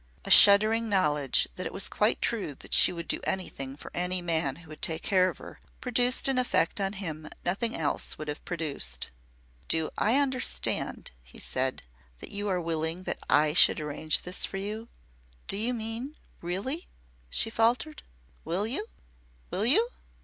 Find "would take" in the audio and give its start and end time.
4.69-5.03